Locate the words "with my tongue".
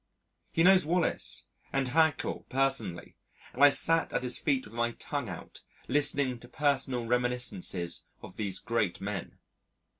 4.65-5.29